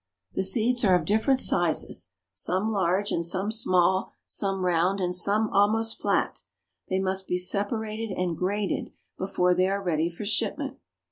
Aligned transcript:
The 0.33 0.41
seeds 0.41 0.83
are 0.83 0.95
of 0.95 1.05
different 1.05 1.39
sizes, 1.39 2.09
some 2.33 2.71
large 2.71 3.11
and 3.11 3.23
some 3.23 3.51
small, 3.51 4.13
some 4.25 4.65
round 4.65 4.99
and 4.99 5.15
some 5.15 5.47
almost 5.51 6.01
flat. 6.01 6.41
They 6.89 6.97
must 6.99 7.27
be 7.27 7.37
separated 7.37 8.09
and 8.09 8.35
graded 8.35 8.93
before 9.19 9.53
they 9.53 9.67
are 9.67 9.79
ready 9.83 10.09
for 10.09 10.25
shipment. 10.25 10.79